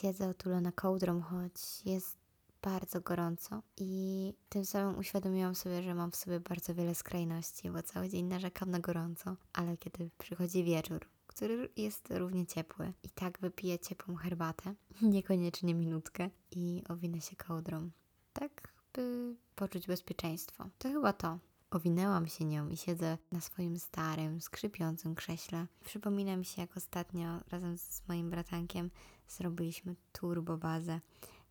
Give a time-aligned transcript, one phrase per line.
[0.00, 2.16] Siedzę otulona kołdrą, choć jest
[2.62, 7.82] bardzo gorąco i tym samym uświadomiłam sobie, że mam w sobie bardzo wiele skrajności, bo
[7.82, 13.38] cały dzień narzekam na gorąco, ale kiedy przychodzi wieczór, który jest równie ciepły i tak
[13.38, 17.90] wypiję ciepłą herbatę, niekoniecznie minutkę i owinę się kołdrą.
[18.32, 20.68] Tak, by poczuć bezpieczeństwo.
[20.78, 21.38] To chyba to.
[21.72, 25.66] Owinęłam się nią i siedzę na swoim starym, skrzypiącym krześle.
[25.84, 28.90] Przypomina mi się, jak ostatnio razem z moim bratankiem
[29.28, 31.00] zrobiliśmy turbobazę.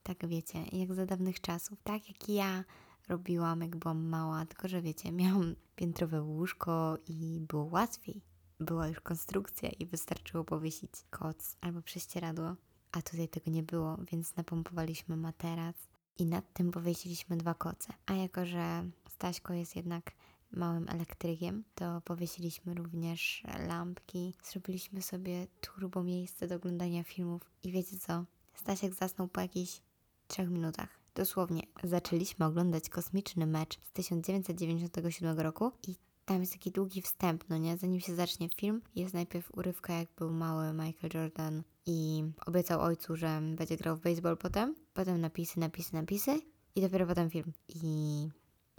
[0.03, 2.63] Tak wiecie, jak za dawnych czasów, tak jak ja
[3.09, 8.21] robiłam, jak byłam mała, tylko że wiecie, miałam piętrowe łóżko i było łatwiej.
[8.59, 12.55] Była już konstrukcja i wystarczyło powiesić koc albo prześcieradło,
[12.91, 15.75] a tutaj tego nie było, więc napompowaliśmy materac
[16.17, 17.93] i nad tym powiesiliśmy dwa koce.
[18.05, 20.11] A jako, że Staśko jest jednak
[20.51, 27.99] małym elektrykiem, to powiesiliśmy również lampki, zrobiliśmy sobie turbo miejsce do oglądania filmów i wiecie
[27.99, 28.25] co?
[28.53, 29.81] Stasiek zasnął po jakichś
[30.27, 30.99] trzech minutach.
[31.15, 31.61] Dosłownie.
[31.83, 35.95] Zaczęliśmy oglądać kosmiczny mecz z 1997 roku i
[36.25, 37.77] tam jest taki długi wstęp, no nie?
[37.77, 43.15] Zanim się zacznie film, jest najpierw urywka, jak był mały Michael Jordan i obiecał ojcu,
[43.15, 44.75] że będzie grał w baseball potem.
[44.93, 46.41] Potem napisy, napisy, napisy
[46.75, 47.53] i dopiero potem film.
[47.67, 48.27] I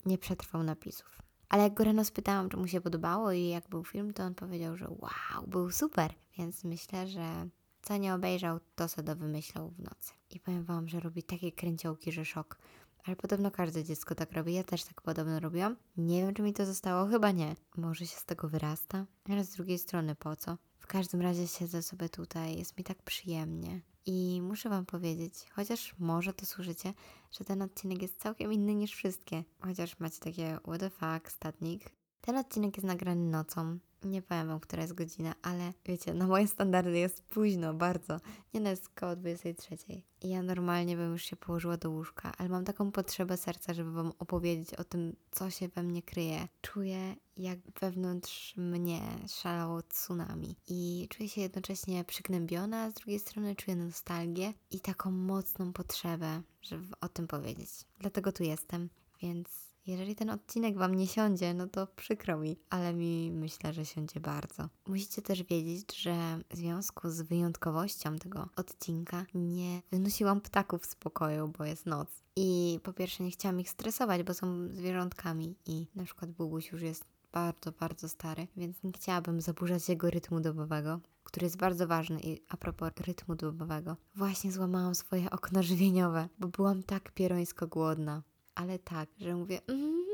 [0.07, 1.23] nie przetrwał napisów.
[1.49, 4.35] Ale jak go rano spytałam, czy mu się podobało i jak był film, to on
[4.35, 6.15] powiedział, że wow, był super.
[6.39, 7.49] Więc myślę, że
[7.83, 10.13] co nie obejrzał, to sobie wymyślał w nocy.
[10.31, 12.59] I powiem Wam, że robi takie kręciołki, że szok.
[13.05, 14.55] Ale podobno każde dziecko tak robi.
[14.55, 15.77] Ja też tak podobno robiłam.
[15.97, 17.07] Nie wiem, czy mi to zostało.
[17.07, 17.57] Chyba nie.
[17.77, 19.07] Może się z tego wyrasta.
[19.29, 20.59] Ale z drugiej strony po co?
[20.79, 22.59] W każdym razie siedzę sobie tutaj.
[22.59, 23.81] Jest mi tak przyjemnie.
[24.07, 26.95] I muszę Wam powiedzieć, chociaż może to słyszycie,
[27.33, 29.45] że ten odcinek jest całkiem inny niż wszystkie.
[29.61, 31.91] Chociaż macie takie what the fuck, statnik.
[32.21, 33.79] Ten odcinek jest nagrany nocą.
[34.05, 38.21] Nie powiem Wam, która jest godzina, ale wiecie, na moje standardy jest późno, bardzo.
[38.55, 39.77] Nie no, jest koło 23.
[40.23, 43.93] I ja normalnie bym już się położyła do łóżka, ale mam taką potrzebę serca, żeby
[43.93, 46.49] Wam opowiedzieć o tym, co się we mnie kryje.
[46.61, 50.57] Czuję, jak wewnątrz mnie szalało tsunami.
[50.69, 56.43] I czuję się jednocześnie przygnębiona, a z drugiej strony czuję nostalgię i taką mocną potrzebę,
[56.63, 57.71] żeby o tym powiedzieć.
[57.99, 58.89] Dlatego tu jestem,
[59.23, 63.85] więc jeżeli ten odcinek Wam nie siądzie, no to przykro mi, ale mi myślę, że
[63.85, 64.69] siądzie bardzo.
[64.87, 71.49] Musicie też wiedzieć, że w związku z wyjątkowością tego odcinka nie wynosiłam ptaków z pokoju,
[71.59, 72.09] bo jest noc.
[72.37, 76.83] I po pierwsze nie chciałam ich stresować, bo są zwierzątkami i na przykład Bubuś już
[76.83, 82.21] jest bardzo, bardzo stary, więc nie chciałabym zaburzać jego rytmu dobowego, który jest bardzo ważny
[82.21, 83.97] i a propos rytmu dobowego.
[84.15, 88.23] Właśnie złamałam swoje okno żywieniowe, bo byłam tak pierońsko głodna
[88.55, 90.05] ale tak, że mówię, mm,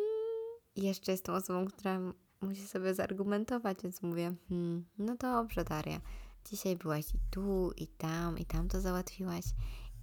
[0.76, 2.00] jeszcze jestem osobą, która
[2.41, 6.00] musi sobie zargumentować, więc mówię, hmm, no dobrze, Daria,
[6.50, 9.44] dzisiaj byłaś i tu, i tam, i tam to załatwiłaś,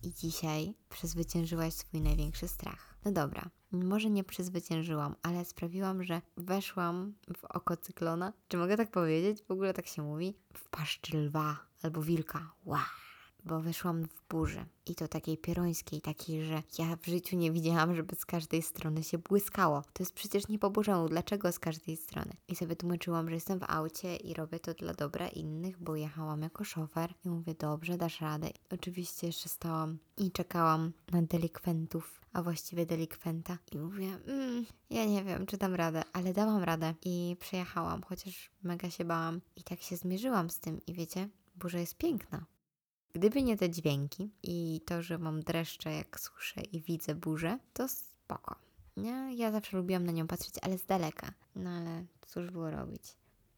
[0.03, 2.96] i dzisiaj przezwyciężyłaś swój największy strach.
[3.06, 8.34] No dobra, może nie przezwyciężyłam, ale sprawiłam, że weszłam w oko cyklona.
[8.47, 9.44] Czy mogę tak powiedzieć?
[9.44, 10.38] W ogóle tak się mówi.
[10.53, 12.52] W paszczy lwa albo wilka.
[12.66, 13.05] Wow
[13.46, 14.66] bo wyszłam w burzy.
[14.86, 19.04] I to takiej pierońskiej, takiej, że ja w życiu nie widziałam, żeby z każdej strony
[19.04, 19.82] się błyskało.
[19.82, 22.32] To jest przecież nie po Bożemu, dlaczego z każdej strony?
[22.48, 26.42] I sobie tłumaczyłam, że jestem w aucie i robię to dla dobra innych, bo jechałam
[26.42, 28.50] jako szofer i mówię, dobrze, dasz radę.
[28.70, 33.58] Oczywiście jeszcze stałam i czekałam na delikwentów, a właściwie delikwenta.
[33.72, 38.50] I mówię, mm, ja nie wiem, czy dam radę, ale dałam radę i przejechałam, chociaż
[38.64, 39.42] mega się bałam.
[39.56, 42.46] I tak się zmierzyłam z tym i wiecie, burza jest piękna.
[43.16, 47.88] Gdyby nie te dźwięki i to, że mam dreszcze jak słyszę i widzę burzę, to
[47.88, 48.56] spoko.
[48.98, 49.36] Nie?
[49.36, 51.34] Ja zawsze lubiłam na nią patrzeć, ale z daleka.
[51.56, 53.02] No ale cóż było robić.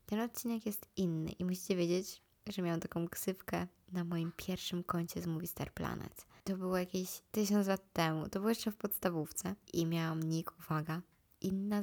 [0.05, 5.21] Ten odcinek jest inny i musicie wiedzieć, że miałam taką ksywkę na moim pierwszym koncie
[5.21, 6.25] z Movie Star Planet.
[6.43, 8.29] To było jakieś tysiąc lat temu.
[8.29, 11.01] To było jeszcze w podstawówce i miałam nick, uwaga,
[11.41, 11.81] inna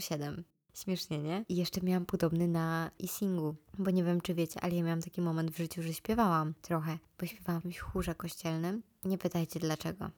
[0.00, 0.44] 007.
[0.74, 1.44] Śmiesznie, nie?
[1.48, 5.20] I jeszcze miałam podobny na e-singu, bo nie wiem, czy wiecie, ale ja miałam taki
[5.20, 8.82] moment w życiu, że śpiewałam trochę, bo śpiewałam w chórze kościelnym.
[9.04, 10.10] Nie pytajcie dlaczego.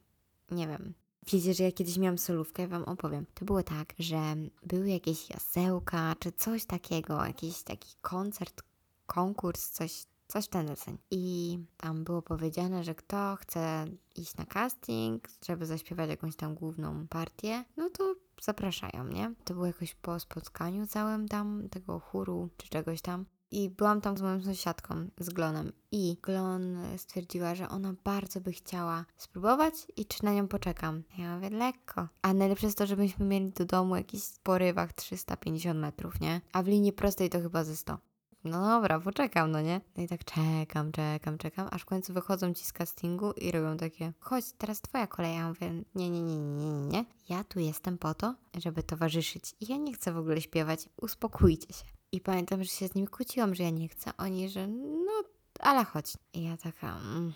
[0.50, 0.94] Nie wiem.
[1.32, 3.26] Wiecie, że ja kiedyś miałam solówkę, ja Wam opowiem.
[3.34, 8.62] To było tak, że były jakieś jasełka, czy coś takiego, jakiś taki koncert,
[9.06, 10.98] konkurs, coś, coś w ten deseń.
[11.10, 13.84] I tam było powiedziane, że kto chce
[14.16, 19.34] iść na casting, żeby zaśpiewać jakąś tam główną partię, no to zapraszają, nie?
[19.44, 23.26] To było jakoś po spotkaniu całym tam tego chóru czy czegoś tam.
[23.50, 25.72] I byłam tam z moją sąsiadką, z Glonem.
[25.92, 31.02] I Glon stwierdziła, że ona bardzo by chciała spróbować i czy na nią poczekam.
[31.18, 32.08] Ja mówię, lekko.
[32.22, 36.40] A najlepsze jest to, że byśmy mieli do domu jakiś porywach 350 metrów, nie?
[36.52, 37.98] A w linii prostej to chyba ze 100.
[38.44, 39.80] no dobra, poczekam, no nie?
[39.96, 43.76] No i tak czekam, czekam, czekam, aż w końcu wychodzą ci z castingu i robią
[43.76, 45.36] takie, chodź, teraz twoja kolej.
[45.36, 47.04] Ja mówię, nie, nie, nie, nie, nie, nie.
[47.28, 49.54] Ja tu jestem po to, żeby towarzyszyć.
[49.60, 50.88] I ja nie chcę w ogóle śpiewać.
[50.96, 51.84] Uspokójcie się.
[52.12, 54.10] I pamiętam, że się z nimi kłóciłam, że ja nie chcę.
[54.18, 55.12] Oni, że no,
[55.60, 56.12] ale chodź.
[56.32, 57.32] I ja taka, mm,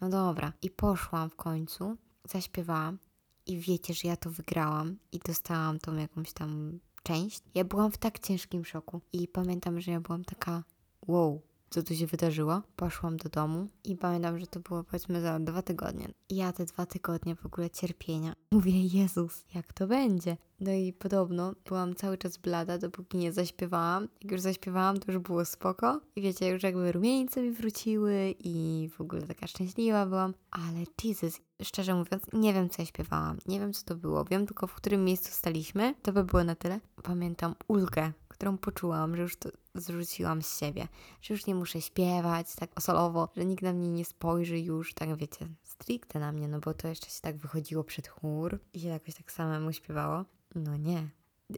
[0.00, 0.52] no dobra.
[0.62, 2.98] I poszłam w końcu, zaśpiewałam.
[3.46, 7.42] I wiecie, że ja to wygrałam i dostałam tą jakąś tam część.
[7.54, 9.00] Ja byłam w tak ciężkim szoku.
[9.12, 10.64] I pamiętam, że ja byłam taka,
[11.06, 12.62] wow, co tu się wydarzyło.
[12.76, 16.08] Poszłam do domu i pamiętam, że to było powiedzmy za dwa tygodnie.
[16.28, 18.34] I ja te dwa tygodnie w ogóle cierpienia.
[18.52, 20.36] Mówię, Jezus, jak to będzie?
[20.60, 24.08] No i podobno byłam cały czas blada, dopóki nie zaśpiewałam.
[24.22, 26.00] Jak już zaśpiewałam, to już było spoko.
[26.16, 30.34] I wiecie, już jakby rumieńce mi wróciły i w ogóle taka szczęśliwa byłam.
[30.50, 33.38] Ale Jesus, szczerze mówiąc, nie wiem co ja śpiewałam.
[33.46, 34.24] Nie wiem co to było.
[34.24, 35.94] Wiem tylko w którym miejscu staliśmy.
[36.02, 36.80] To by było na tyle.
[37.02, 39.48] Pamiętam ulgę, którą poczułam, że już to
[39.80, 40.88] zrzuciłam z siebie.
[41.22, 45.16] Że już nie muszę śpiewać tak solowo, że nikt na mnie nie spojrzy już, tak
[45.16, 48.88] wiecie, stricte na mnie, no bo to jeszcze się tak wychodziło przed chór i się
[48.88, 50.24] jakoś tak samemu śpiewało.
[50.54, 51.08] No nie.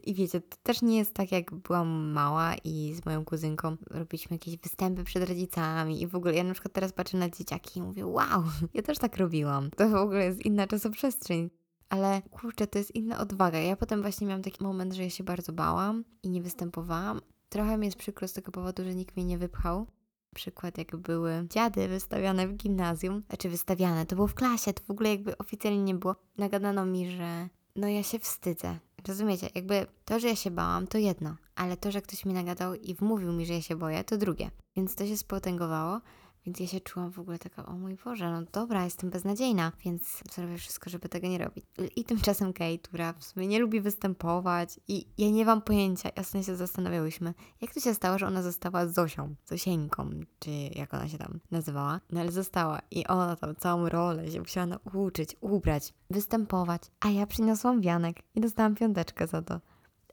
[0.03, 4.35] I wiecie, to też nie jest tak, jak byłam mała i z moją kuzynką robiliśmy
[4.35, 7.83] jakieś występy przed rodzicami i w ogóle ja na przykład teraz patrzę na dzieciaki i
[7.83, 8.43] mówię, wow,
[8.73, 9.71] ja też tak robiłam.
[9.71, 11.49] To w ogóle jest inna czasoprzestrzeń.
[11.89, 13.59] Ale kurczę, to jest inna odwaga.
[13.59, 17.21] Ja potem właśnie miałam taki moment, że ja się bardzo bałam i nie występowałam.
[17.51, 19.87] Trochę mi jest przykro z tego powodu, że nikt mnie nie wypchał.
[20.35, 24.91] Przykład, jak były dziady wystawiane w gimnazjum, znaczy wystawiane, to było w klasie, to w
[24.91, 26.15] ogóle jakby oficjalnie nie było.
[26.37, 28.79] Nagadano mi, że no ja się wstydzę.
[29.07, 29.49] Rozumiecie?
[29.55, 32.95] Jakby to, że ja się bałam, to jedno, ale to, że ktoś mi nagadał i
[32.95, 34.51] wmówił mi, że ja się boję, to drugie.
[34.75, 36.01] Więc to się spotęgowało.
[36.45, 40.23] Więc ja się czułam w ogóle taka, o mój Boże, no dobra, jestem beznadziejna, więc
[40.31, 41.65] zrobię wszystko, żeby tego nie robić.
[41.95, 46.43] I tymczasem Kate, która w sumie nie lubi występować i ja nie mam pojęcia, jasno
[46.43, 50.09] się zastanawiałyśmy, jak to się stało, że ona została Zosią, Zosieńką,
[50.39, 54.39] czy jak ona się tam nazywała, no ale została i ona tam całą rolę się
[54.39, 59.59] musiała nauczyć, ubrać, występować, a ja przyniosłam wianek i dostałam piąteczkę za to.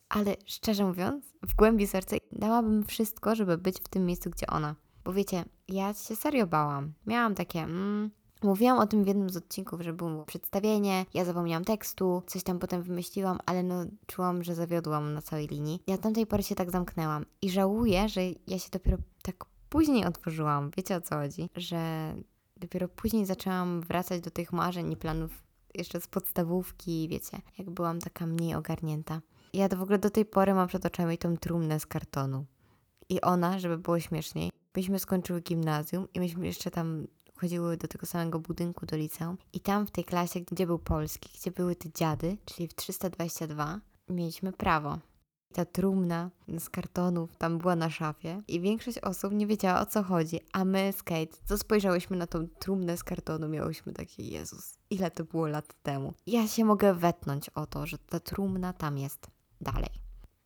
[0.08, 4.76] Ale szczerze mówiąc, w głębi serca dałabym wszystko, żeby być w tym miejscu, gdzie ona.
[5.04, 6.92] Bo wiecie, ja się serio bałam.
[7.06, 8.10] Miałam takie, mm,
[8.42, 12.58] Mówiłam o tym w jednym z odcinków, że było przedstawienie, ja zapomniałam tekstu, coś tam
[12.58, 15.82] potem wymyśliłam, ale no czułam, że zawiodłam na całej linii.
[15.86, 20.70] Ja tamtej pory się tak zamknęłam i żałuję, że ja się dopiero tak później otworzyłam.
[20.76, 21.50] Wiecie o co chodzi?
[21.56, 22.14] Że
[22.56, 25.42] dopiero później zaczęłam wracać do tych marzeń i planów
[25.74, 29.20] jeszcze z podstawówki, wiecie, jak byłam taka mniej ogarnięta.
[29.52, 32.44] Ja to w ogóle do tej pory mam przed oczami tą trumnę z kartonu.
[33.08, 38.06] I ona, żeby było śmieszniej, myśmy skończyły gimnazjum i myśmy jeszcze tam chodziły do tego
[38.06, 39.38] samego budynku, do liceum.
[39.52, 43.80] I tam w tej klasie, gdzie był polski, gdzie były te dziady, czyli w 322,
[44.08, 44.98] mieliśmy prawo.
[45.52, 50.02] Ta trumna z kartonów tam była na szafie i większość osób nie wiedziała o co
[50.02, 54.78] chodzi, a my z Kate, co spojrzałyśmy na tą trumnę z kartonu, miałyśmy takie Jezus,
[54.90, 56.14] ile to było lat temu.
[56.26, 59.26] Ja się mogę wetnąć o to, że ta trumna tam jest
[59.60, 59.97] dalej.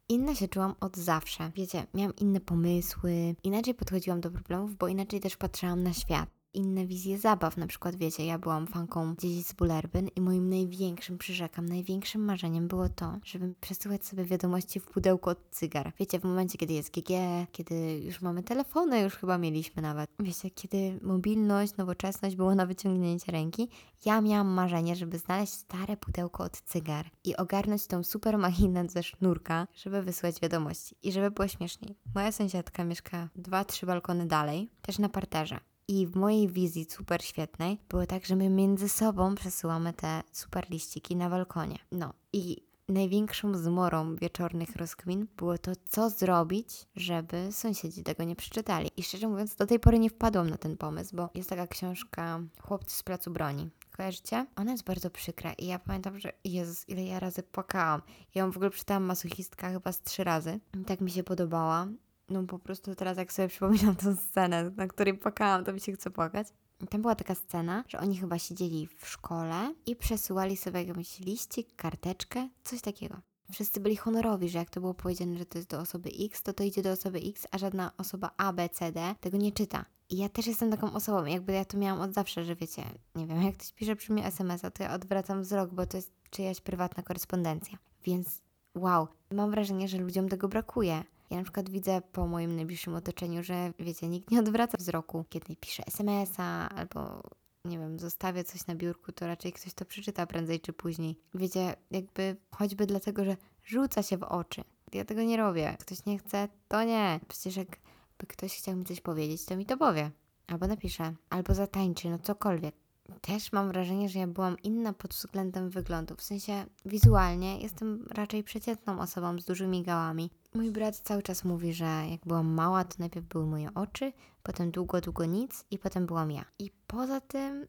[0.08, 1.50] Inna się czułam od zawsze.
[1.54, 6.86] Wiecie, miałam inne pomysły, inaczej podchodziłam do problemów, bo inaczej też patrzyłam na świat inne
[6.86, 7.56] wizje zabaw.
[7.56, 12.68] Na przykład, wiecie, ja byłam fanką dzieci z Bullerbyn i moim największym, przyrzekam, największym marzeniem
[12.68, 15.92] było to, żeby przesyłać sobie wiadomości w pudełku od cygar.
[15.98, 17.10] Wiecie, w momencie, kiedy jest GG,
[17.52, 20.10] kiedy już mamy telefony, już chyba mieliśmy nawet.
[20.18, 23.68] Wiecie, kiedy mobilność, nowoczesność było na wyciągnięcie ręki,
[24.04, 29.02] ja miałam marzenie, żeby znaleźć stare pudełko od cygar i ogarnąć tą super machinę ze
[29.02, 31.96] sznurka, żeby wysłać wiadomości i żeby było śmieszniej.
[32.14, 35.71] Moja sąsiadka mieszka dwa, trzy balkony dalej, też na parterze.
[35.92, 40.70] I w mojej wizji super świetnej było tak, że my między sobą przesyłamy te super
[40.70, 41.78] liściki na balkonie.
[41.92, 42.56] No i
[42.88, 48.90] największą zmorą wieczornych rozkmin było to, co zrobić, żeby sąsiedzi tego nie przeczytali.
[48.96, 52.40] I szczerze mówiąc, do tej pory nie wpadłam na ten pomysł, bo jest taka książka
[52.60, 53.70] Chłopcy z placu broni.
[53.96, 54.46] Kojarzycie?
[54.56, 58.02] Ona jest bardzo przykra i ja pamiętam, że Jezus, ile ja razy płakałam.
[58.34, 60.60] Ja ją w ogóle przeczytałam masochistka chyba z trzy razy.
[60.82, 61.86] I tak mi się podobała
[62.32, 65.92] no po prostu teraz jak sobie przypominam tę scenę, na której płakałam, to mi się
[65.92, 66.48] chce płakać.
[66.90, 71.76] Tam była taka scena, że oni chyba siedzieli w szkole i przesyłali sobie jakiś liścik,
[71.76, 73.16] karteczkę, coś takiego.
[73.52, 76.52] Wszyscy byli honorowi, że jak to było powiedziane, że to jest do osoby X, to
[76.52, 79.84] to idzie do osoby X, a żadna osoba A, B, C, D tego nie czyta.
[80.08, 82.84] I ja też jestem taką osobą, jakby ja to miałam od zawsze, że wiecie,
[83.14, 86.12] nie wiem, jak ktoś pisze przy mnie SMS-a, to ja odwracam wzrok, bo to jest
[86.30, 87.78] czyjaś prywatna korespondencja.
[88.04, 88.42] Więc
[88.74, 91.04] wow, mam wrażenie, że ludziom tego brakuje.
[91.32, 95.56] Ja na przykład widzę po moim najbliższym otoczeniu, że wiecie, nikt nie odwraca wzroku, kiedy
[95.56, 97.22] pisze SMS-a albo
[97.64, 101.16] nie wiem, zostawię coś na biurku, to raczej ktoś to przeczyta prędzej czy później.
[101.34, 104.64] Wiecie, jakby choćby dlatego, że rzuca się w oczy.
[104.92, 105.76] Ja tego nie robię.
[105.80, 107.20] Ktoś nie chce, to nie.
[107.28, 107.78] Przecież jak
[108.22, 110.10] jakby ktoś chciał mi coś powiedzieć, to mi to powie.
[110.46, 112.74] Albo napisze, albo zatańczy, no cokolwiek.
[113.20, 116.16] Też mam wrażenie, że ja byłam inna pod względem wyglądu.
[116.16, 120.30] W sensie wizualnie jestem raczej przeciętną osobą z dużymi gałami.
[120.54, 124.70] Mój brat cały czas mówi, że jak byłam mała, to najpierw były moje oczy, potem
[124.70, 126.44] długo, długo nic i potem byłam ja.
[126.58, 127.66] I poza tym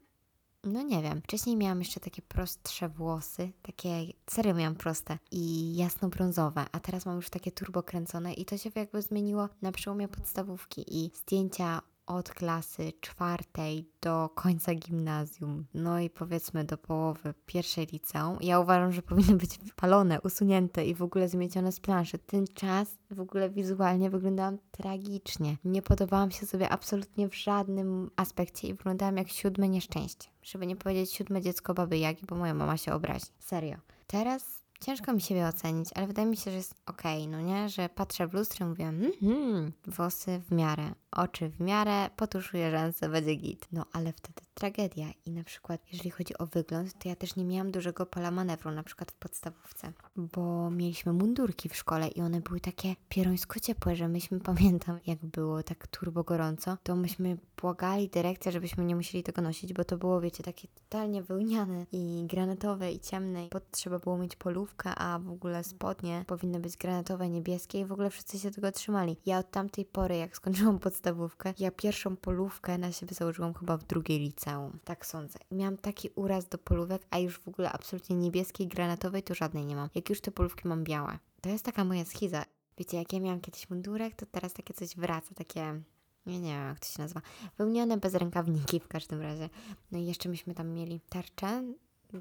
[0.64, 1.22] no nie wiem.
[1.22, 7.16] Wcześniej miałam jeszcze takie prostsze włosy, takie serio miałam proste i jasno-brązowe, a teraz mam
[7.16, 12.92] już takie turbokręcone i to się jakby zmieniło na przełomie podstawówki i zdjęcia od klasy
[13.00, 19.36] czwartej do końca gimnazjum, no i powiedzmy do połowy pierwszej liceum, ja uważam, że powinny
[19.36, 22.18] być palone, usunięte i w ogóle zmiecione z planszy.
[22.18, 25.56] Ten czas w ogóle wizualnie wyglądałam tragicznie.
[25.64, 30.28] Nie podobałam się sobie absolutnie w żadnym aspekcie i wyglądałam jak siódme nieszczęście.
[30.42, 33.26] Żeby nie powiedzieć siódme dziecko baby Jagi, bo moja mama się obrazi.
[33.38, 33.76] Serio.
[34.06, 37.68] Teraz Ciężko mi siebie ocenić, ale wydaje mi się, że jest okej, okay, no nie?
[37.68, 43.08] Że patrzę w lustro i mówię, mhm, włosy w miarę, oczy w miarę, potuszuję rzęsy,
[43.08, 43.68] będzie git.
[43.72, 47.44] No ale wtedy tragedia i na przykład jeżeli chodzi o wygląd, to ja też nie
[47.44, 52.40] miałam dużego pola manewru, na przykład w podstawówce, bo mieliśmy mundurki w szkole i one
[52.40, 58.08] były takie pierońsko ciepłe, że myśmy, pamiętam jak było tak turbo gorąco, to myśmy błagali
[58.08, 62.92] dyrekcję, żebyśmy nie musieli tego nosić, bo to było, wiecie, takie totalnie wełniane i granatowe
[62.92, 67.80] i ciemne pod trzeba było mieć polówkę, a w ogóle spodnie powinny być granatowe, niebieskie
[67.80, 69.16] i w ogóle wszyscy się tego trzymali.
[69.26, 71.03] Ja od tamtej pory, jak skończyłam podstawówkę,
[71.58, 74.78] ja pierwszą polówkę na siebie założyłam chyba w drugiej liceum.
[74.84, 75.38] Tak sądzę.
[75.50, 79.76] Miałam taki uraz do polówek, a już w ogóle absolutnie niebieskiej, granatowej to żadnej nie
[79.76, 79.88] mam.
[79.94, 81.18] Jak już te polówki mam białe.
[81.40, 82.44] To jest taka moja schiza.
[82.78, 85.80] Wiecie, jak ja miałam kiedyś mundurek, to teraz takie coś wraca, takie
[86.26, 87.20] nie, nie wiem jak to się nazywa,
[87.58, 89.48] wełnione bez rękawniki w każdym razie.
[89.92, 91.64] No i jeszcze myśmy tam mieli tarczę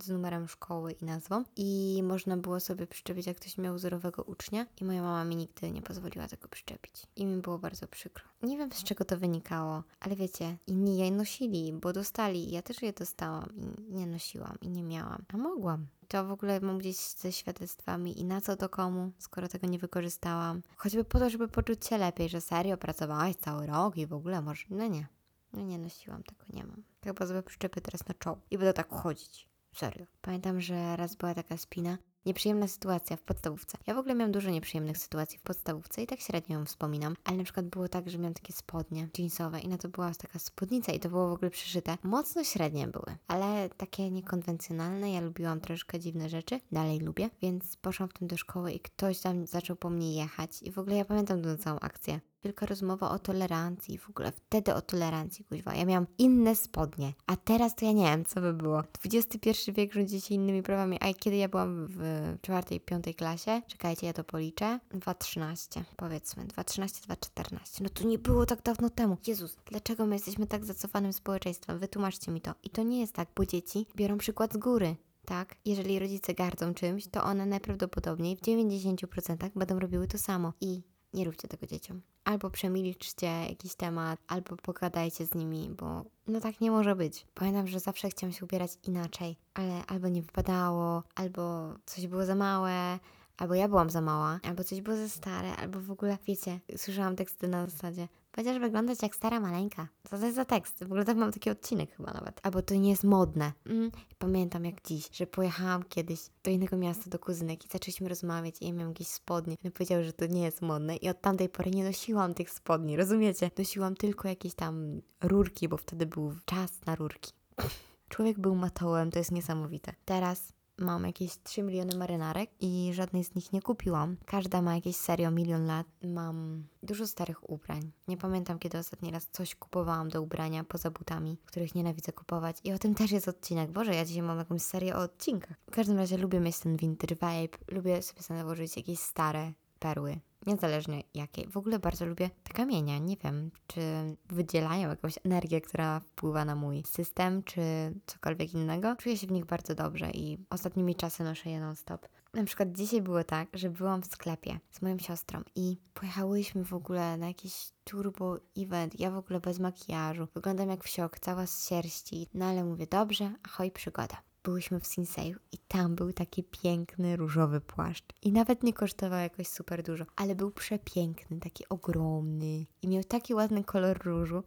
[0.02, 4.66] z numerem szkoły i nazwą i można było sobie przyczepić, jak ktoś miał wzorowego ucznia
[4.82, 7.08] i moja mama mi nigdy nie pozwoliła tego przyczepić.
[7.16, 8.26] I mi było bardzo przykro.
[8.44, 12.82] Nie wiem z czego to wynikało, ale wiecie, inni je nosili, bo dostali ja też
[12.82, 15.88] je dostałam i nie nosiłam i nie miałam, a mogłam.
[16.08, 19.80] To w ogóle mam gdzieś ze świadectwami i na co to komu, skoro tego nie
[19.80, 20.62] wykorzystałam.
[20.78, 24.42] Choćby po to, żeby poczuć się lepiej, że serio pracowałaś cały rok i w ogóle
[24.42, 25.08] może, no nie.
[25.54, 26.84] No nie nosiłam tego, nie mam.
[27.04, 29.53] Chyba sobie przyczepię teraz na czoło i będę tak chodzić.
[29.74, 30.06] Serio.
[30.22, 33.78] Pamiętam, że raz była taka spina, Nieprzyjemna sytuacja w podstawówce.
[33.88, 37.38] Ja w ogóle miałam dużo nieprzyjemnych sytuacji w podstawówce i tak średnio ją wspominam, ale
[37.38, 40.92] na przykład było tak, że miałam takie spodnie jeansowe i na to była taka spódnica
[40.92, 41.98] i to było w ogóle przyszyte.
[42.04, 45.12] Mocno średnie były, ale takie niekonwencjonalne.
[45.12, 49.20] Ja lubiłam troszkę dziwne rzeczy, dalej lubię, więc poszłam w tym do szkoły i ktoś
[49.20, 53.12] tam zaczął po mnie jechać i w ogóle ja pamiętam tę całą akcję wielka rozmowa
[53.12, 55.76] o tolerancji, w ogóle wtedy o tolerancji, kuźwa.
[55.76, 58.84] Ja miałam inne spodnie, a teraz to ja nie wiem, co by było.
[59.06, 62.02] XXI wiek rządzi się innymi prawami, a kiedy ja byłam w
[62.42, 68.46] czwartej, piątej klasie, czekajcie, ja to policzę, 2.13, powiedzmy, 2.13, 2.14, no to nie było
[68.46, 69.18] tak dawno temu.
[69.28, 71.80] Jezus, dlaczego my jesteśmy tak zacofanym społeczeństwem?
[71.80, 72.54] Wytłumaczcie mi to.
[72.64, 74.96] I to nie jest tak, bo dzieci biorą przykład z góry.
[75.26, 80.54] Tak, jeżeli rodzice gardzą czymś, to one najprawdopodobniej w 90% będą robiły to samo.
[80.62, 80.82] I
[81.14, 82.02] nie róbcie tego dzieciom.
[82.24, 87.28] Albo przemilczcie jakiś temat, albo pogadajcie z nimi, bo no tak nie może być.
[87.34, 92.36] Pamiętam, że zawsze chciałam się ubierać inaczej, ale albo nie wypadało, albo coś było za
[92.36, 93.00] małe,
[93.38, 97.16] albo ja byłam za mała, albo coś było za stare, albo w ogóle, wiecie, słyszałam
[97.16, 99.88] teksty na zasadzie Będziesz wyglądać jak stara maleńka.
[100.10, 100.80] Co to jest za tekst?
[100.80, 102.40] W ogóle tak mam taki odcinek chyba nawet.
[102.44, 103.52] Albo to nie jest modne.
[103.66, 108.56] Mm, pamiętam jak dziś, że pojechałam kiedyś do innego miasta, do kuzynek i zaczęliśmy rozmawiać
[108.62, 109.56] i ja miałam jakieś spodnie.
[109.66, 112.98] On powiedział, że to nie jest modne i od tamtej pory nie nosiłam tych spodni,
[112.98, 113.52] rozumiecie?
[113.58, 117.32] Nosiłam tylko jakieś tam rurki, bo wtedy był czas na rurki.
[118.10, 119.94] Człowiek był matołem, to jest niesamowite.
[120.06, 124.18] Teraz mam jakieś 3 miliony marynarek i żadnej z nich nie kupiłam.
[124.26, 125.88] Każda ma jakieś serio milion lat.
[126.04, 127.92] Mam dużo starych ubrań.
[128.08, 132.58] Nie pamiętam, kiedy ostatni raz coś kupowałam do ubrania poza butami, których nienawidzę kupować.
[132.64, 133.72] I o tym też jest odcinek.
[133.72, 135.58] Boże, ja dzisiaj mam jakąś serię o odcinkach.
[135.68, 137.58] W każdym razie lubię mieć ten vintage vibe.
[137.68, 139.54] Lubię sobie założyć jakieś stare
[139.84, 141.48] perły niezależnie jakiej.
[141.48, 143.00] W ogóle bardzo lubię te kamienie.
[143.00, 143.82] Nie wiem, czy
[144.30, 147.62] wydzielają jakąś energię, która wpływa na mój system, czy
[148.06, 148.96] cokolwiek innego.
[148.96, 152.08] Czuję się w nich bardzo dobrze i ostatnimi czasy noszę je non-stop.
[152.34, 156.74] Na przykład dzisiaj było tak, że byłam w sklepie z moją siostrą i pojechałyśmy w
[156.74, 159.00] ogóle na jakiś turbo event.
[159.00, 160.28] Ja w ogóle bez makijażu.
[160.34, 162.28] Wyglądam jak wsiok, cała z sierści.
[162.34, 167.62] No ale mówię, dobrze, ahoj, przygoda byłyśmy w Sinseju i tam był taki piękny różowy
[167.62, 168.06] płaszcz.
[168.22, 173.34] I nawet nie kosztował jakoś super dużo, ale był przepiękny, taki ogromny i miał taki
[173.34, 174.44] ładny kolor różu.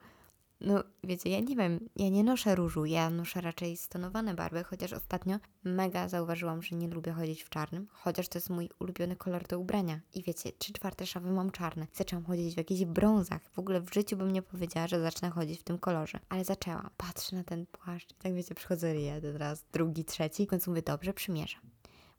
[0.60, 4.92] No, wiecie, ja nie wiem, ja nie noszę różu, ja noszę raczej stonowane barwy, chociaż
[4.92, 9.46] ostatnio mega zauważyłam, że nie lubię chodzić w czarnym, chociaż to jest mój ulubiony kolor
[9.46, 10.00] do ubrania.
[10.14, 11.86] I wiecie, trzy czwarte szafy mam czarne.
[11.92, 13.42] Zaczęłam chodzić w jakichś brązach.
[13.52, 16.20] W ogóle w życiu bym nie powiedziała, że zacznę chodzić w tym kolorze.
[16.28, 16.90] Ale zaczęłam.
[16.96, 20.46] Patrzę na ten płaszcz i tak wiecie, przychodzę jeden raz, drugi, trzeci.
[20.46, 21.60] W końcu mówię, dobrze, przymierzam.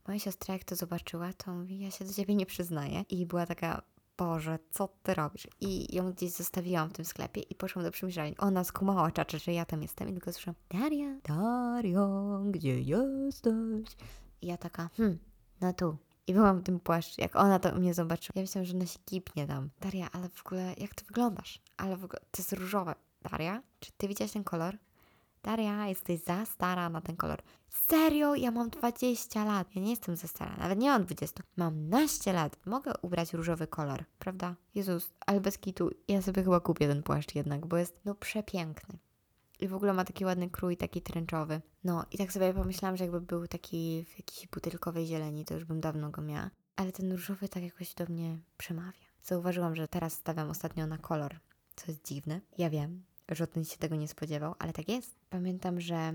[0.08, 3.06] Moja siostra jak to zobaczyła, to mówi, ja się do ciebie nie przyznaję.
[3.10, 3.82] I była taka,
[4.18, 5.48] Boże, co ty robisz?
[5.62, 8.38] I ją gdzieś zostawiłam w tym sklepie i poszłam do przymierzalni.
[8.38, 12.08] Ona skumała czacze, że ja tam jestem i tylko słyszałam Daria, Daria,
[12.52, 13.86] gdzie jesteś?
[14.42, 15.20] I ja taka, hm,
[15.62, 15.98] no tu.
[16.28, 18.34] I byłam w tym płaszczu, jak ona to mnie zobaczyła.
[18.36, 19.70] Ja myślałam, że ona się kipnie tam.
[19.82, 21.62] Daria, ale w ogóle, jak ty wyglądasz?
[21.78, 22.96] Ale w ogóle, to jest różowe.
[23.32, 24.78] Daria, czy ty widziałaś ten kolor?
[25.48, 27.42] Daria, jesteś za stara na ten kolor.
[27.70, 28.36] Serio?
[28.36, 29.76] Ja mam 20 lat.
[29.76, 31.44] Ja nie jestem za stara, nawet nie mam 20.
[31.58, 32.58] Mam naście lat.
[32.66, 34.56] Mogę ubrać różowy kolor, prawda?
[34.76, 35.90] Jezus, ale bez kitu.
[36.08, 38.98] Ja sobie chyba kupię ten płaszcz jednak, bo jest no przepiękny.
[39.60, 41.62] I w ogóle ma taki ładny krój, taki tręczowy.
[41.84, 45.66] No i tak sobie pomyślałam, że jakby był taki w jakiejś butelkowej zieleni, to już
[45.66, 46.50] bym dawno go miała.
[46.76, 49.08] Ale ten różowy tak jakoś do mnie przemawia.
[49.24, 51.36] Zauważyłam, że teraz stawiam ostatnio na kolor,
[51.76, 52.42] co jest dziwne.
[52.58, 53.04] Ja wiem,
[53.36, 55.16] żaden się tego nie spodziewał, ale tak jest.
[55.30, 56.14] Pamiętam, że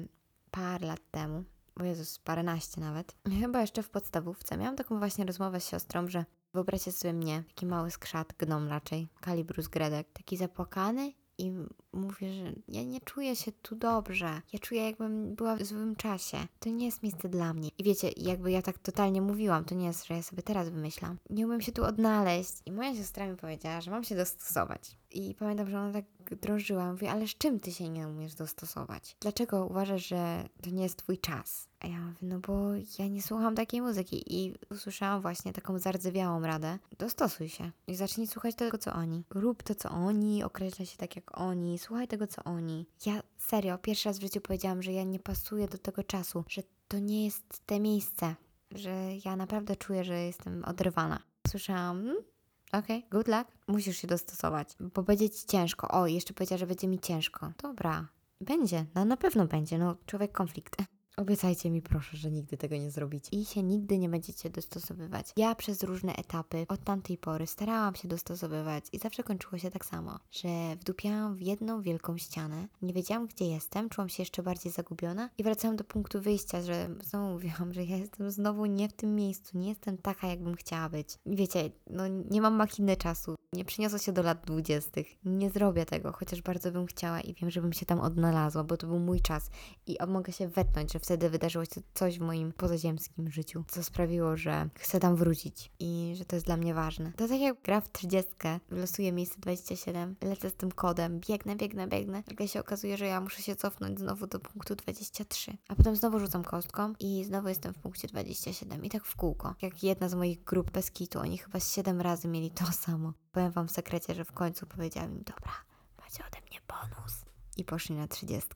[0.51, 1.45] parę lat temu,
[1.81, 6.25] o Jezus, paręnaście nawet, chyba jeszcze w podstawówce, miałam taką właśnie rozmowę z siostrą, że
[6.55, 11.53] wyobraźcie sobie mnie, taki mały skrzat, gnom raczej, kalibru z gredek, taki zapłakany i
[11.93, 14.43] mówię, że ja nie czuję się tu dobrze.
[14.53, 16.39] Ja czuję, jakbym była w złym czasie.
[16.61, 17.69] To nie jest miejsce dla mnie.
[17.79, 21.19] I wiecie, jakby ja tak totalnie mówiłam, to nie jest, że ja sobie teraz wymyślam.
[21.31, 22.53] Nie umiem się tu odnaleźć.
[22.67, 24.97] I moja siostra mi powiedziała, że mam się dostosować.
[25.11, 26.05] I pamiętam, że ona tak
[26.37, 26.93] drążyła.
[26.93, 29.17] Mówi, ale z czym ty się nie umiesz dostosować?
[29.21, 31.69] Dlaczego uważasz, że to nie jest twój czas?
[31.81, 36.43] A ja mówię, no bo ja nie słucham takiej muzyki i usłyszałam właśnie taką zardzewiałą
[36.43, 36.79] radę.
[36.99, 39.25] Dostosuj się i zacznij słuchać tego, co oni.
[39.31, 42.87] Rób to, co oni, określaj się tak jak oni, słuchaj tego, co oni.
[43.07, 46.63] Ja serio, pierwszy raz w życiu powiedziałam, że ja nie pasuję do tego czasu, że
[46.89, 48.35] to nie jest te miejsce,
[48.71, 51.19] że ja naprawdę czuję, że jestem oderwana.
[51.49, 52.32] Słyszałam, hmm?
[52.73, 55.89] Okej, okay, good luck, musisz się dostosować, bo będzie ci ciężko.
[55.89, 57.53] O, jeszcze powiedziała, że będzie mi ciężko.
[57.63, 58.09] Dobra,
[58.41, 60.77] będzie, no na pewno będzie, no człowiek konflikt.
[61.17, 65.27] Obiecajcie mi proszę, że nigdy tego nie zrobicie i się nigdy nie będziecie dostosowywać.
[65.37, 69.85] Ja przez różne etapy od tamtej pory starałam się dostosowywać i zawsze kończyło się tak
[69.85, 70.49] samo, że
[70.81, 75.43] wdupiałam w jedną wielką ścianę, nie wiedziałam gdzie jestem, czułam się jeszcze bardziej zagubiona i
[75.43, 79.59] wracałam do punktu wyjścia, że znowu mówiłam, że ja jestem znowu nie w tym miejscu,
[79.59, 81.09] nie jestem taka jakbym chciała być.
[81.27, 86.13] Wiecie, no nie mam machiny czasu, nie przyniosę się do lat dwudziestych, nie zrobię tego,
[86.13, 89.51] chociaż bardzo bym chciała i wiem, żebym się tam odnalazła, bo to był mój czas
[89.87, 94.37] i mogę się wetnąć, że wtedy wydarzyło się coś w moim pozaziemskim życiu, co sprawiło,
[94.37, 97.13] że chcę tam wrócić i że to jest dla mnie ważne.
[97.17, 98.33] To tak jak gra w 30,
[98.71, 102.23] losuję miejsce 27, lecę z tym kodem, biegnę, biegnę, biegnę.
[102.29, 106.19] Nagle się okazuje, że ja muszę się cofnąć znowu do punktu 23, a potem znowu
[106.19, 109.55] rzucam kostką i znowu jestem w punkcie 27 i tak w kółko.
[109.63, 113.13] Jak jedna z moich grup bez kitu, oni chyba 7 razy mieli to samo.
[113.43, 115.53] Powiem wam w sekrecie, że w końcu powiedziałam im, dobra,
[116.01, 117.25] macie ode mnie bonus.
[117.57, 118.49] I poszli na 30.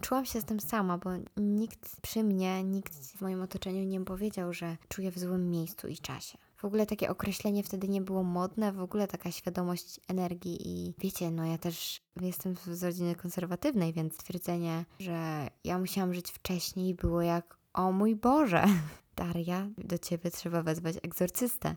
[0.00, 4.52] Czułam się z tym sama, bo nikt przy mnie, nikt w moim otoczeniu nie powiedział,
[4.52, 6.38] że czuję w złym miejscu i czasie.
[6.56, 11.30] W ogóle takie określenie wtedy nie było modne, w ogóle taka świadomość energii i wiecie,
[11.30, 17.22] no ja też jestem z rodziny konserwatywnej, więc stwierdzenie, że ja musiałam żyć wcześniej było
[17.22, 18.64] jak o mój Boże,
[19.16, 21.76] Daria, do ciebie trzeba wezwać egzorcystę.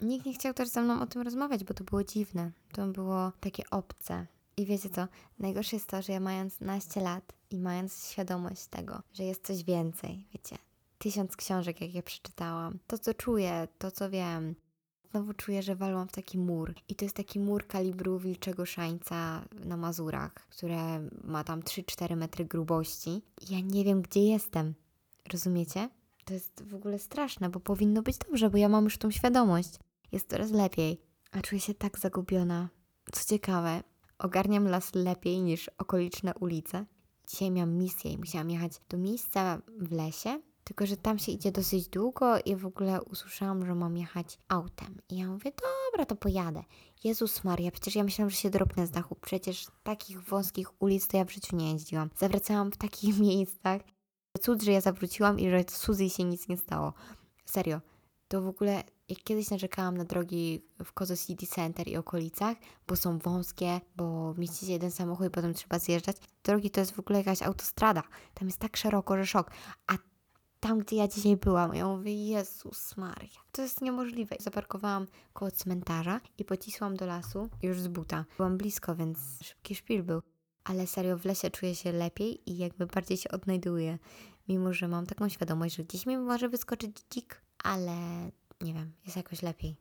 [0.00, 2.50] Nikt nie chciał też ze mną o tym rozmawiać, bo to było dziwne.
[2.72, 4.26] To było takie obce.
[4.56, 5.08] I wiecie co?
[5.38, 9.64] Najgorsze jest to, że ja mając naście lat i mając świadomość tego, że jest coś
[9.64, 10.56] więcej, wiecie,
[10.98, 14.54] tysiąc książek, jak ja przeczytałam, to co czuję, to co wiem,
[15.10, 16.74] znowu czuję, że walłam w taki mur.
[16.88, 22.44] I to jest taki mur kalibru wilczego szańca na Mazurach, które ma tam 3-4 metry
[22.44, 23.22] grubości.
[23.48, 24.74] I ja nie wiem, gdzie jestem.
[25.32, 25.88] Rozumiecie?
[26.24, 29.78] To jest w ogóle straszne, bo powinno być dobrze, bo ja mam już tą świadomość.
[30.12, 31.00] Jest coraz lepiej.
[31.32, 32.68] A czuję się tak zagubiona.
[33.12, 33.82] Co ciekawe,
[34.18, 36.86] ogarniam las lepiej niż okoliczne ulice.
[37.28, 41.52] Dzisiaj miałam misję i musiałam jechać do miejsca w lesie, tylko że tam się idzie
[41.52, 44.98] dosyć długo i w ogóle usłyszałam, że mam jechać autem.
[45.08, 45.52] I ja mówię,
[45.92, 46.62] dobra, to pojadę.
[47.04, 49.14] Jezus Maria, przecież ja myślałam, że się dropnę z dachu.
[49.14, 52.10] Przecież takich wąskich ulic to ja w życiu nie jeździłam.
[52.18, 53.82] Zawracałam w takich miejscach.
[54.40, 56.92] Cud, że ja zawróciłam i że Suzy się nic nie stało.
[57.44, 57.80] Serio,
[58.28, 62.96] to w ogóle jak kiedyś narzekałam na drogi w Kozo City Center i okolicach, bo
[62.96, 66.16] są wąskie, bo mieści się jeden samochód i potem trzeba zjeżdżać.
[66.44, 68.02] Drogi to jest w ogóle jakaś autostrada.
[68.34, 69.50] Tam jest tak szeroko, że szok.
[69.86, 69.92] A
[70.60, 74.36] tam, gdzie ja dzisiaj byłam, ja mówię, Jezus Maria, to jest niemożliwe.
[74.40, 78.24] Zaparkowałam koło cmentarza i pocisłam do lasu już z buta.
[78.36, 80.22] Byłam blisko, więc szybki szpil był.
[80.64, 83.98] ale serio w lesie czuję się lepiej i jakby bardziej się odnajduję.
[84.48, 87.96] Mimo, że mam taką świadomość, że gdzieś mi może wyskoczyć dzik, ale
[88.60, 89.76] nie wiem, jest jakoś lepiej.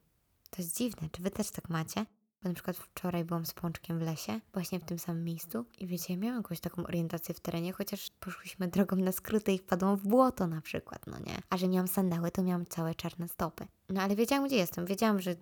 [0.49, 2.05] To jest dziwne, czy wy też tak macie?
[2.43, 5.87] Bo na przykład wczoraj byłam z Pączkiem w lesie, właśnie w tym samym miejscu i
[5.87, 9.97] wiecie, ja miałam jakąś taką orientację w terenie, chociaż poszłyśmy drogą na skróty i wpadłam
[9.97, 11.37] w błoto na przykład, no nie?
[11.49, 13.67] A że miałam sandały, to miałam całe czarne stopy.
[13.89, 14.85] No ale wiedziałam, gdzie jestem.
[14.85, 15.35] Wiedziałam, że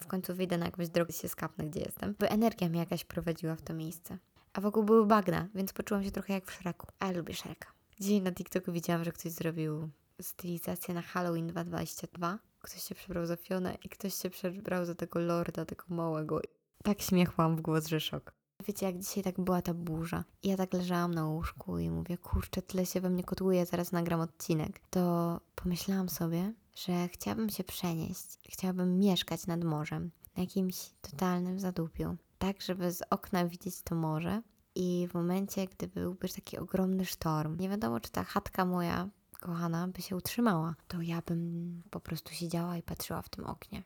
[0.00, 2.14] w końcu wyjdę na jakąś drogę się skapnę, gdzie jestem.
[2.18, 4.18] Bo energia mnie jakaś prowadziła w to miejsce.
[4.52, 6.86] A wokół były bagna, więc poczułam się trochę jak w Shreku.
[6.98, 7.68] A ja lubię Shreka.
[8.00, 9.90] Dzisiaj na TikToku widziałam, że ktoś zrobił
[10.22, 15.18] stylizację na Halloween 2022 ktoś się przebrał za Fionę i ktoś się przebrał za tego
[15.18, 16.40] lorda, tego małego.
[16.82, 18.32] Tak śmiechłam w głos, że szok.
[18.66, 22.18] Wiecie, jak dzisiaj tak była ta burza i ja tak leżałam na łóżku i mówię,
[22.18, 24.80] kurczę, tyle się we mnie kotłuje, zaraz nagram odcinek.
[24.90, 32.16] To pomyślałam sobie, że chciałabym się przenieść, chciałabym mieszkać nad morzem, na jakimś totalnym zadupiu,
[32.38, 34.42] tak żeby z okna widzieć to morze
[34.74, 39.88] i w momencie, gdy byłby taki ogromny sztorm, nie wiadomo, czy ta chatka moja kochana
[39.88, 43.82] by się utrzymała, to ja bym po prostu siedziała i patrzyła w tym oknie.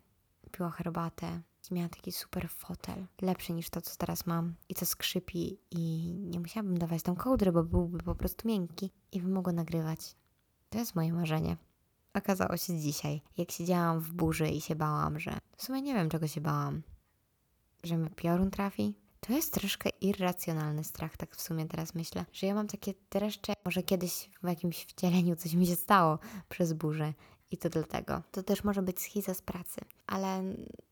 [0.52, 5.58] Piła herbatę, miała taki super fotel, lepszy niż to, co teraz mam i co skrzypi
[5.70, 10.16] i nie musiałabym dawać tam kołdry, bo byłby po prostu miękki i bym mogła nagrywać.
[10.70, 11.56] To jest moje marzenie.
[12.14, 16.08] Okazało się dzisiaj, jak siedziałam w burzy i się bałam, że w sumie nie wiem,
[16.08, 16.82] czego się bałam.
[17.84, 18.94] Że mnie piorun trafi?
[19.20, 23.52] To jest troszkę irracjonalny strach, tak w sumie teraz myślę, że ja mam takie dreszcze,
[23.64, 27.12] może kiedyś w jakimś wcieleniu coś mi się stało przez burzę
[27.50, 28.22] i to dlatego.
[28.30, 30.42] To też może być schiza z pracy, ale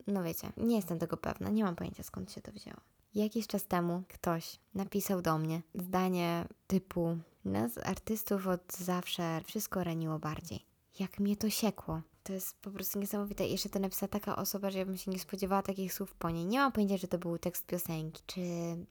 [0.06, 2.80] no wiecie, nie jestem tego pewna, nie mam pojęcia skąd się to wzięło.
[3.14, 10.18] Jakiś czas temu ktoś napisał do mnie zdanie typu nas artystów od zawsze wszystko raniło
[10.18, 10.66] bardziej.
[10.98, 12.00] Jak mnie to siekło.
[12.28, 13.46] To jest po prostu niesamowite.
[13.46, 16.30] I jeszcze to napisała taka osoba, że ja bym się nie spodziewała takich słów po
[16.30, 16.46] niej.
[16.46, 18.40] Nie mam pojęcia, że to był tekst piosenki, czy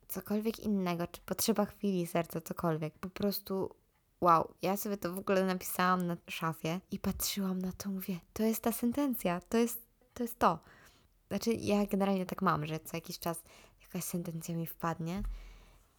[0.08, 2.94] cokolwiek innego, czy potrzeba chwili serca, cokolwiek.
[2.94, 3.76] Po prostu
[4.22, 8.44] wow, ja sobie to w ogóle napisałam na szafie i patrzyłam na to, mówię, to
[8.44, 9.82] jest ta sentencja, to jest
[10.14, 10.24] to.
[10.24, 10.60] Jest to.
[11.28, 13.44] Znaczy, ja generalnie tak mam, że co jakiś czas
[13.82, 15.24] jakaś sentencja mi wpadnie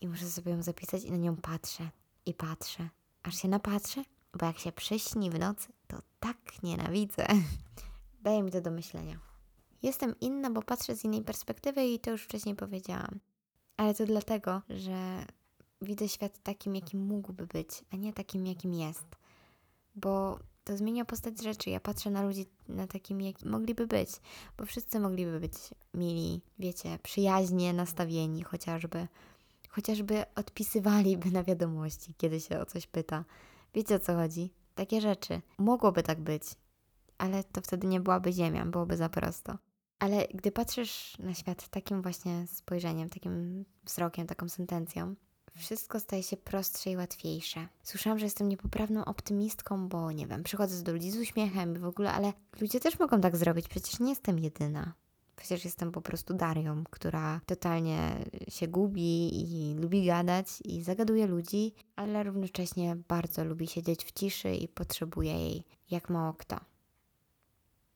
[0.00, 1.90] i muszę sobie ją zapisać i na nią patrzę
[2.26, 2.88] i patrzę,
[3.22, 7.26] aż się napatrzę bo jak się przyśni w nocy, to tak nienawidzę.
[8.24, 9.18] Daje mi to do myślenia.
[9.82, 13.20] Jestem inna, bo patrzę z innej perspektywy i to już wcześniej powiedziałam.
[13.76, 15.24] Ale to dlatego, że
[15.82, 19.06] widzę świat takim, jakim mógłby być, a nie takim, jakim jest.
[19.94, 21.70] Bo to zmienia postać rzeczy.
[21.70, 24.10] Ja patrzę na ludzi na takim, jak mogliby być,
[24.58, 25.52] bo wszyscy mogliby być
[25.94, 29.08] mili, wiecie, przyjaźnie nastawieni chociażby.
[29.68, 33.24] Chociażby odpisywaliby na wiadomości, kiedy się o coś pyta.
[33.74, 34.50] Wiecie o co chodzi?
[34.78, 35.40] Takie rzeczy.
[35.58, 36.42] Mogłoby tak być,
[37.18, 39.58] ale to wtedy nie byłaby ziemia, byłoby za prosto.
[39.98, 45.14] Ale gdy patrzysz na świat takim właśnie spojrzeniem, takim wzrokiem, taką sentencją,
[45.56, 47.68] wszystko staje się prostsze i łatwiejsze.
[47.82, 52.12] Słyszałam, że jestem niepoprawną optymistką, bo nie wiem, przychodzę do ludzi z uśmiechem w ogóle,
[52.12, 54.92] ale ludzie też mogą tak zrobić, przecież nie jestem jedyna.
[55.38, 61.72] Przecież jestem po prostu Darią, która totalnie się gubi i lubi gadać i zagaduje ludzi,
[61.96, 66.60] ale równocześnie bardzo lubi siedzieć w ciszy i potrzebuje jej jak mało kto.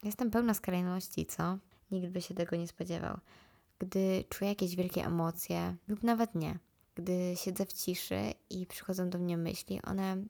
[0.02, 1.58] Jestem pełna skrajności, co?
[1.90, 3.18] Nikt by się tego nie spodziewał.
[3.78, 6.58] Gdy czuję jakieś wielkie emocje, lub nawet nie,
[6.94, 10.24] gdy siedzę w ciszy i przychodzą do mnie myśli, one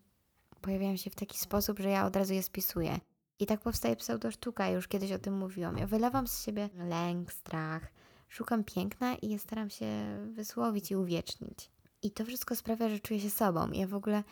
[0.61, 3.01] pojawiają się w taki sposób, że ja od razu je spisuję.
[3.43, 5.79] I tak powstaje pseudosztuka, już kiedyś o tym mówiłam.
[5.79, 7.93] Ja wylewam z siebie lęk, strach,
[8.29, 9.87] szukam piękna i staram się
[10.33, 11.71] wysłowić i uwiecznić.
[12.03, 13.73] I to wszystko sprawia, że czuję się sobą.
[13.73, 14.25] Ja w ogóle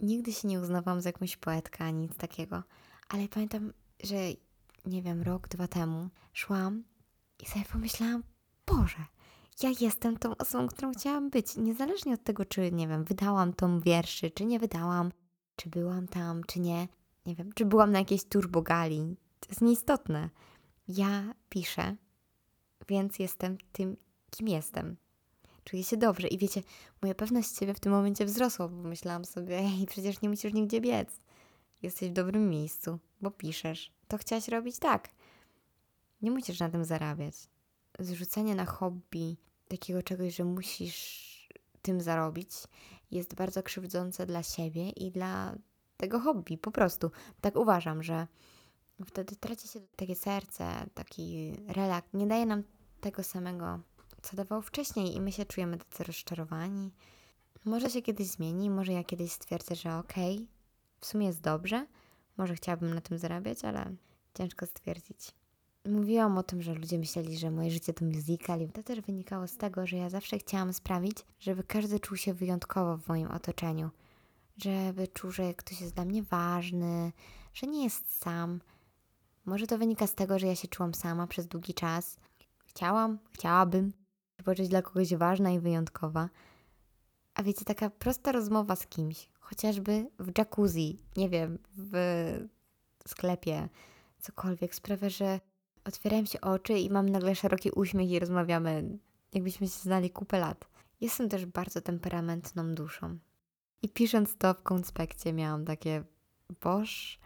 [0.00, 2.62] nigdy się nie uznawałam za jakąś poetkę nic takiego.
[3.08, 4.16] Ale pamiętam, że
[4.86, 6.84] nie wiem, rok, dwa temu szłam
[7.42, 8.22] i sobie pomyślałam,
[8.66, 9.04] Boże,
[9.62, 11.56] ja jestem tą osobą, którą chciałam być.
[11.56, 15.12] Niezależnie od tego, czy, nie wiem, wydałam tą wierszy, czy nie wydałam,
[15.56, 16.88] czy byłam tam, czy nie
[17.26, 19.16] nie wiem, czy byłam na jakiejś turbogali.
[19.40, 20.30] To jest nieistotne.
[20.88, 21.96] Ja piszę,
[22.88, 23.96] więc jestem tym,
[24.30, 24.96] kim jestem.
[25.64, 26.62] Czuję się dobrze i wiecie,
[27.02, 30.80] moja pewność siebie w tym momencie wzrosła, bo myślałam sobie, ej, przecież nie musisz nigdzie
[30.80, 31.20] biec.
[31.82, 33.92] Jesteś w dobrym miejscu, bo piszesz.
[34.08, 35.08] To chciałaś robić tak.
[36.22, 37.34] Nie musisz na tym zarabiać.
[37.98, 39.36] Zrzucenie na hobby
[39.68, 41.30] takiego czegoś, że musisz
[41.82, 42.50] tym zarobić,
[43.10, 45.54] jest bardzo krzywdzące dla siebie i dla
[46.00, 47.10] tego hobby, po prostu.
[47.40, 48.26] Tak uważam, że
[49.06, 52.08] wtedy traci się takie serce, taki relaks.
[52.14, 52.62] Nie daje nam
[53.00, 53.80] tego samego,
[54.22, 56.90] co dawał wcześniej i my się czujemy tacy rozczarowani.
[57.64, 60.46] Może się kiedyś zmieni, może ja kiedyś stwierdzę, że okej, okay,
[61.00, 61.86] w sumie jest dobrze,
[62.36, 63.94] może chciałabym na tym zarabiać, ale
[64.34, 65.34] ciężko stwierdzić.
[65.84, 69.46] Mówiłam o tym, że ludzie myśleli, że moje życie to musical i to też wynikało
[69.46, 73.90] z tego, że ja zawsze chciałam sprawić, żeby każdy czuł się wyjątkowo w moim otoczeniu.
[74.62, 77.12] Żeby czuł, że ktoś jest dla mnie ważny,
[77.54, 78.60] że nie jest sam.
[79.44, 82.16] Może to wynika z tego, że ja się czułam sama przez długi czas.
[82.66, 83.92] Chciałam, chciałabym
[84.44, 86.28] poczuć dla kogoś ważna i wyjątkowa.
[87.34, 91.94] A wiecie, taka prosta rozmowa z kimś, chociażby w jacuzzi, nie wiem, w
[93.08, 93.68] sklepie,
[94.18, 95.40] cokolwiek, sprawia, że
[95.84, 98.98] otwierają się oczy i mam nagle szeroki uśmiech i rozmawiamy,
[99.32, 100.68] jakbyśmy się znali kupę lat.
[101.00, 103.18] Jestem też bardzo temperamentną duszą.
[103.82, 106.04] I pisząc to w konspekcie miałam takie,
[106.60, 107.18] boż,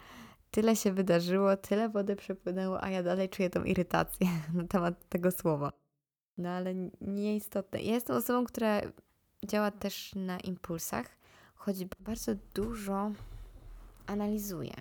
[0.51, 5.31] tyle się wydarzyło, tyle wody przepłynęło, a ja dalej czuję tą irytację na temat tego
[5.31, 5.73] słowa.
[6.39, 7.83] No ale nieistotne.
[7.83, 8.81] Ja jestem osobą, która
[9.47, 11.07] działa też na impulsach,
[11.55, 13.13] choć bardzo dużo
[14.07, 14.75] analizuje.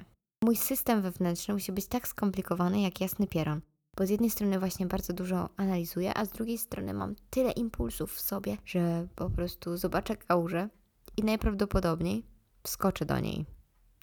[0.44, 3.62] Mój system wewnętrzny musi być tak skomplikowany jak jasny pieron.
[3.98, 8.14] Bo z jednej strony właśnie bardzo dużo analizuję, a z drugiej strony mam tyle impulsów
[8.14, 10.70] w sobie, że po prostu zobaczę kałużę
[11.18, 12.24] i najprawdopodobniej
[12.64, 13.46] wskoczę do niej.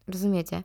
[0.09, 0.63] Rozumiecie?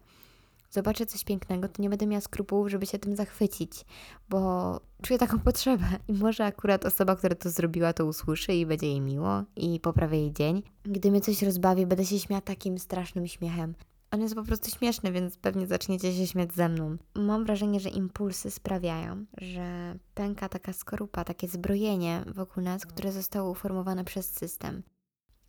[0.71, 3.85] Zobaczę coś pięknego, to nie będę miała skrupułów, żeby się tym zachwycić,
[4.29, 5.85] bo czuję taką potrzebę.
[6.07, 10.17] I może akurat osoba, która to zrobiła, to usłyszy i będzie jej miło i poprawia
[10.17, 10.63] jej dzień.
[10.83, 13.75] Gdy mnie coś rozbawi, będę się śmiała takim strasznym śmiechem.
[14.11, 16.97] On jest po prostu śmieszny, więc pewnie zaczniecie się śmiać ze mną.
[17.15, 23.51] Mam wrażenie, że impulsy sprawiają, że pęka taka skorupa, takie zbrojenie wokół nas, które zostało
[23.51, 24.83] uformowane przez system.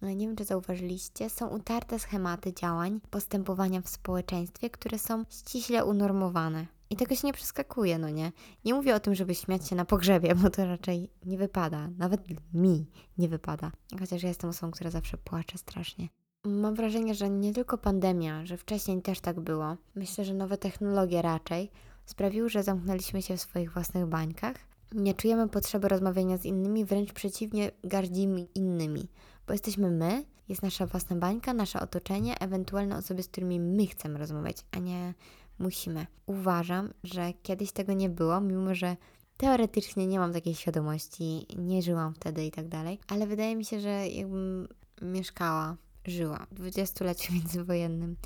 [0.03, 6.67] Nie wiem, czy zauważyliście, są utarte schematy działań, postępowania w społeczeństwie, które są ściśle unormowane.
[6.91, 8.33] I tego się nie przeskakuje, no nie?
[8.65, 11.89] Nie mówię o tym, żeby śmiać się na pogrzebie, bo to raczej nie wypada.
[11.99, 12.21] Nawet
[12.55, 12.87] mi
[13.19, 13.73] nie wypada.
[14.01, 16.09] Chociaż ja jestem osobą, która zawsze płacze strasznie.
[16.45, 19.77] Mam wrażenie, że nie tylko pandemia, że wcześniej też tak było.
[19.95, 21.71] Myślę, że nowe technologie raczej
[22.05, 24.57] sprawiły, że zamknęliśmy się w swoich własnych bańkach.
[24.93, 29.09] Nie czujemy potrzeby rozmawiania z innymi, wręcz przeciwnie, gardzimy innymi,
[29.47, 34.19] bo jesteśmy my, jest nasza własna bańka, nasze otoczenie, ewentualne osoby, z którymi my chcemy
[34.19, 35.15] rozmawiać, a nie
[35.59, 36.07] musimy.
[36.27, 38.97] Uważam, że kiedyś tego nie było, mimo że
[39.37, 43.81] teoretycznie nie mam takiej świadomości, nie żyłam wtedy i tak dalej, ale wydaje mi się,
[43.81, 44.69] że jakbym
[45.03, 48.17] mieszkała żyła w dwudziestoleciu międzywojennym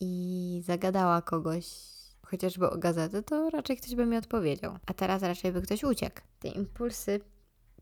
[0.00, 1.66] i zagadała kogoś,
[2.26, 4.78] chociażby o gazetę, to raczej ktoś by mi odpowiedział.
[4.86, 6.20] A teraz raczej by ktoś uciekł.
[6.38, 7.20] Te impulsy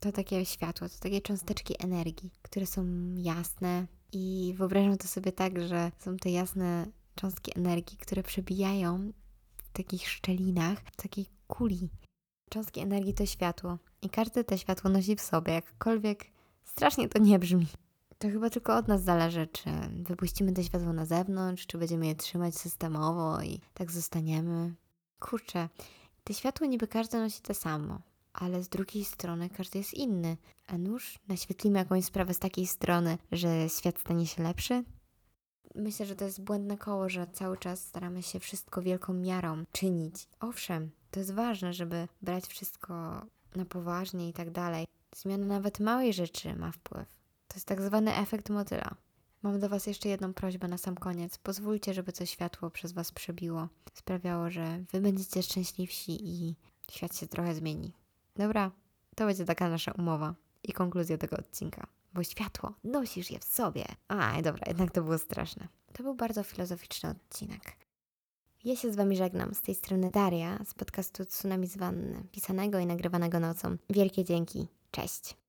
[0.01, 2.85] to takie światło, to takie cząsteczki energii, które są
[3.17, 9.13] jasne i wyobrażam to sobie tak, że są te jasne cząstki energii, które przebijają
[9.57, 11.91] w takich szczelinach, w takiej kuli.
[12.51, 16.25] Cząstki energii to światło i każde to światło nosi w sobie, jakkolwiek
[16.65, 17.67] strasznie to nie brzmi.
[18.19, 19.71] To chyba tylko od nas zależy, czy
[20.03, 24.75] wypuścimy to światło na zewnątrz, czy będziemy je trzymać systemowo i tak zostaniemy.
[25.21, 25.69] Kurczę,
[26.25, 28.01] te światło niby każdy nosi to samo,
[28.35, 30.37] ale z drugiej strony każdy jest inny.
[30.67, 34.85] A nuż naświetlimy jakąś sprawę z takiej strony, że świat stanie się lepszy?
[35.75, 40.29] Myślę, że to jest błędne koło, że cały czas staramy się wszystko wielką miarą czynić.
[40.41, 42.95] Owszem, to jest ważne, żeby brać wszystko
[43.57, 44.87] na poważnie i tak dalej.
[45.17, 47.09] Zmiana nawet małej rzeczy ma wpływ.
[47.49, 48.95] To jest tak zwany efekt motyla.
[49.43, 51.39] Mam do Was jeszcze jedną prośbę na sam koniec.
[51.39, 53.69] Pozwólcie, żeby to światło przez Was przebiło.
[53.95, 56.55] Sprawiało, że Wy będziecie szczęśliwsi i
[56.91, 57.93] świat się trochę zmieni.
[58.37, 58.71] Dobra,
[59.17, 61.87] to będzie taka nasza umowa i konkluzja tego odcinka.
[62.15, 63.85] Bo światło, nosisz je w sobie.
[64.09, 65.69] A, dobra, jednak to było straszne.
[65.93, 67.77] To był bardzo filozoficzny odcinek.
[68.65, 69.55] Ja się z Wami żegnam.
[69.55, 73.77] Z tej strony Daria z podcastu Tsunami z Wanny, pisanego i nagrywanego nocą.
[73.91, 74.69] Wielkie dzięki.
[74.91, 75.44] Cześć.